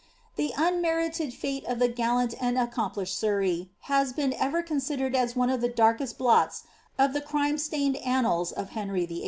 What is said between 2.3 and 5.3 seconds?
and accomplished Surrey ha? beeo ever considered